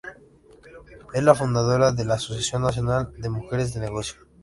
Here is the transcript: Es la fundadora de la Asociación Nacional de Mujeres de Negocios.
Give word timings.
Es 1.13 1.21
la 1.21 1.35
fundadora 1.35 1.91
de 1.91 2.05
la 2.05 2.15
Asociación 2.15 2.63
Nacional 2.63 3.13
de 3.21 3.29
Mujeres 3.29 3.75
de 3.75 3.81
Negocios. 3.81 4.17